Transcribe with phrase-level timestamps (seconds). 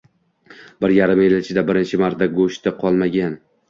[0.85, 3.43] Bir yarim yil ichida birinchi marta goʻshti qolmagan.